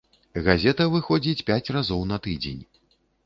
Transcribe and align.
Газета 0.45 0.87
выходзіць 0.93 1.45
пяць 1.51 1.71
разоў 1.77 2.01
на 2.13 2.17
тыдзень. 2.27 2.61